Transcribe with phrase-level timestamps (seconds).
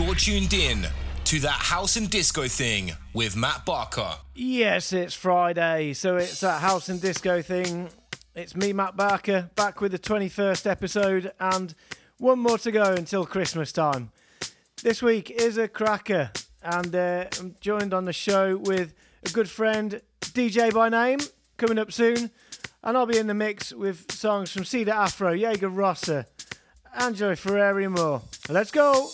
[0.00, 0.86] You're tuned in
[1.24, 4.14] to that house and disco thing with Matt Barker.
[4.34, 7.90] Yes, it's Friday, so it's that house and disco thing.
[8.34, 11.74] It's me, Matt Barker, back with the 21st episode, and
[12.16, 14.10] one more to go until Christmas time.
[14.82, 16.30] This week is a cracker,
[16.62, 18.94] and uh, I'm joined on the show with
[19.26, 21.18] a good friend, DJ by name,
[21.58, 22.30] coming up soon,
[22.82, 26.24] and I'll be in the mix with songs from C Da Afro, Jaegerossa,
[26.94, 28.22] Angelo Ferreri, and more.
[28.48, 29.10] Let's go!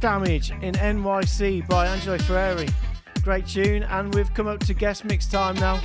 [0.00, 2.72] Damage in NYC by Angelo Ferreri.
[3.22, 5.78] Great tune, and we've come up to guest mix time now.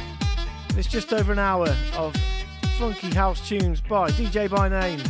[0.78, 1.68] It's just over an hour
[1.98, 2.16] of
[2.80, 5.02] funky house tunes by DJ by name.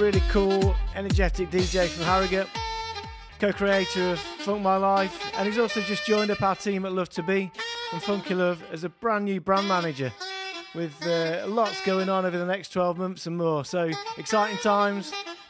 [0.00, 2.48] Really cool, energetic DJ from Harrogate,
[3.38, 6.92] co creator of Funk My Life, and he's also just joined up our team at
[6.92, 7.52] Love to Be
[7.92, 10.12] and Funky Love as a brand new brand manager
[10.74, 13.64] with uh, lots going on over the next 12 months and more.
[13.64, 15.12] So exciting times.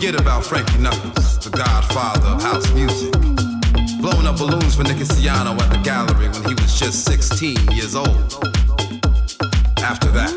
[0.00, 3.12] forget about Frankie Knuckles, the godfather of house music?
[4.00, 7.94] Blowing up balloons for Nick Siano at the gallery when he was just 16 years
[7.94, 8.08] old.
[9.76, 10.32] After that,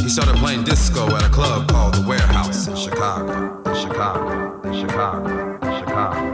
[0.00, 4.80] he started playing disco at a club called The Warehouse in Chicago, in Chicago, in
[4.80, 6.31] Chicago, in Chicago,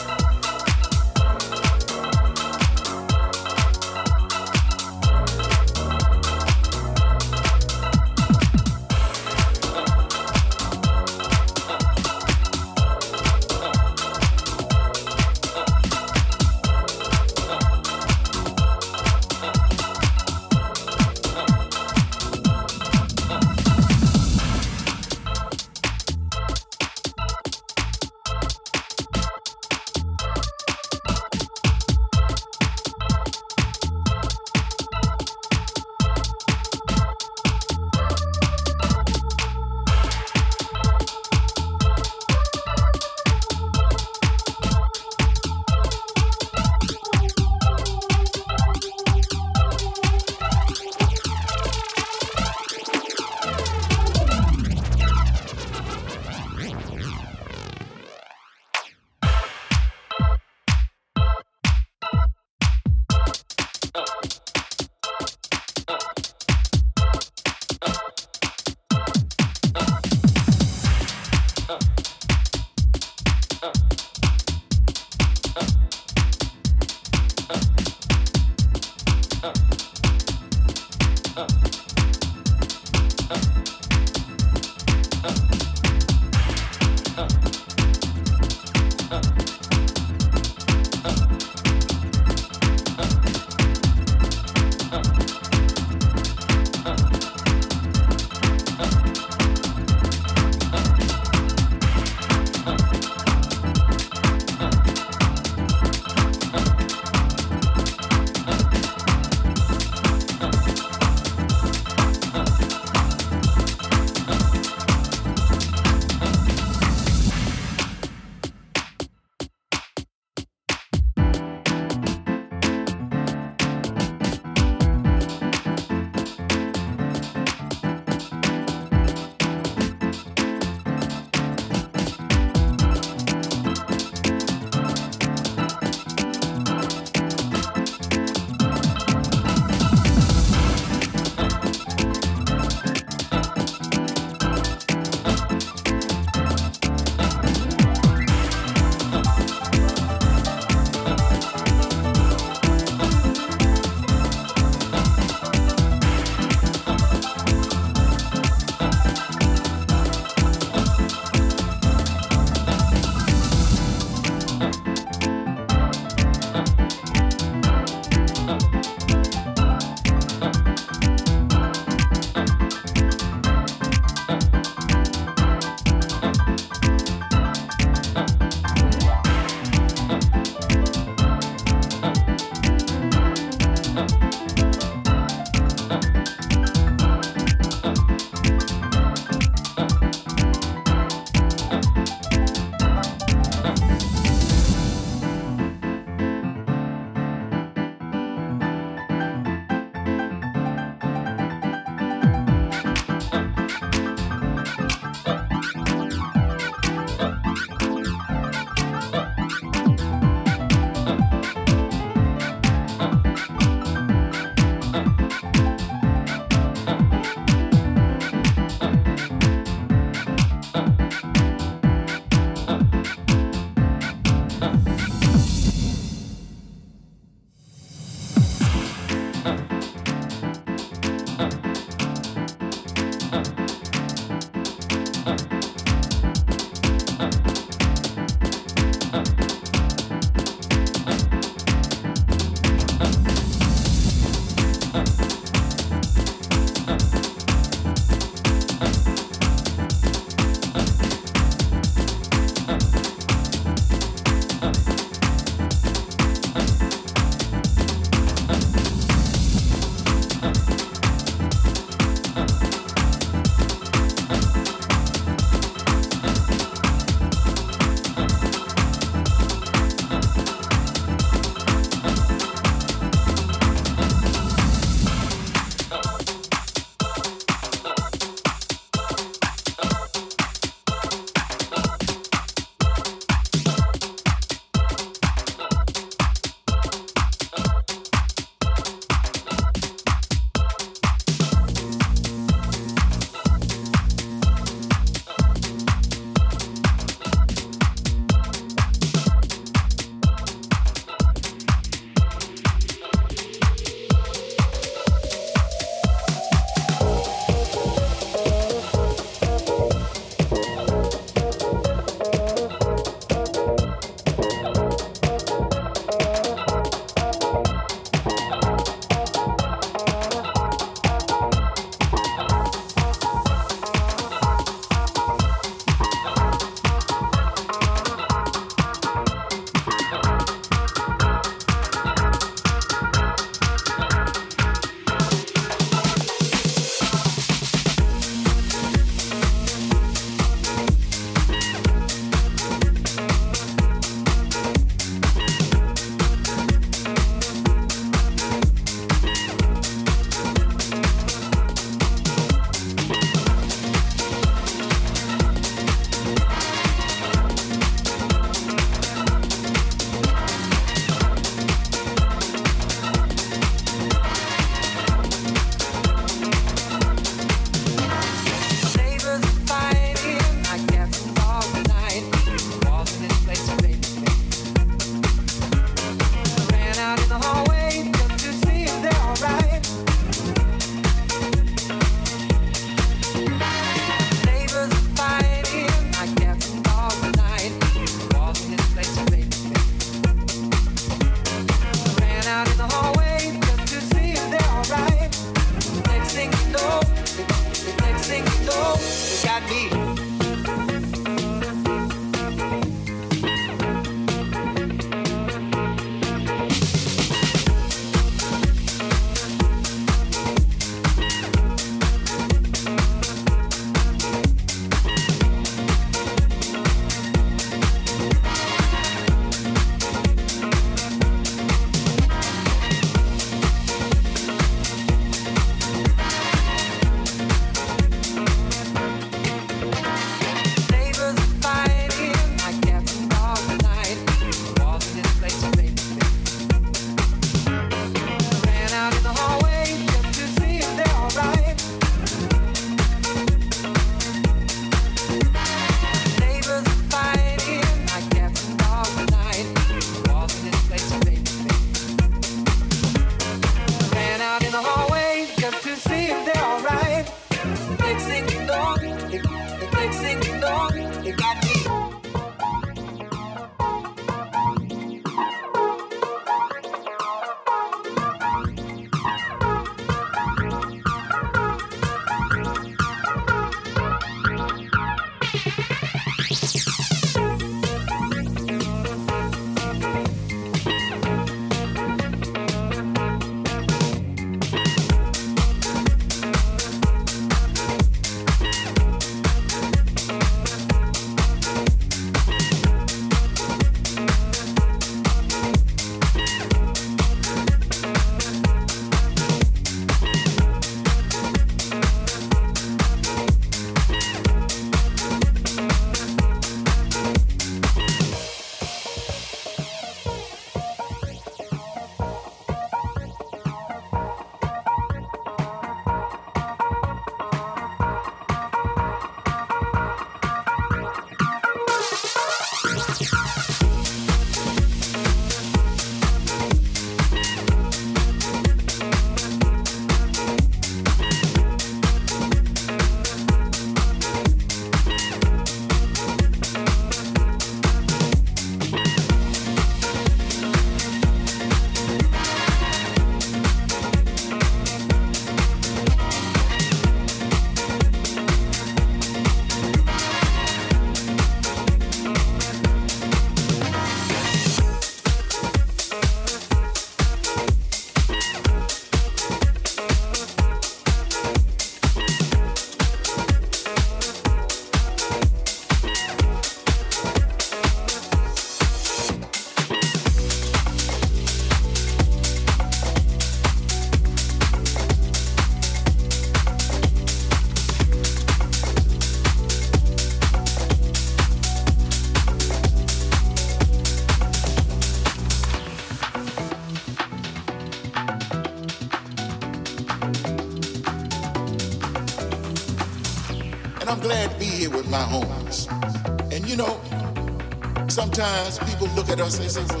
[599.41, 600.00] just listen to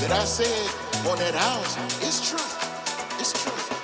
[0.00, 2.38] that I said on that house it's true.
[3.18, 3.81] It's true.